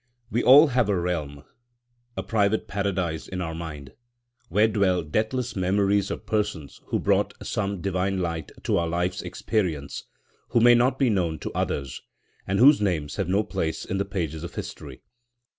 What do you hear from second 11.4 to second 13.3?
to others, and whose names have